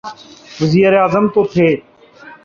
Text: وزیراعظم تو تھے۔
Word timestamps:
وزیراعظم 0.59 1.25
تو 1.33 1.41
تھے۔ 1.51 1.67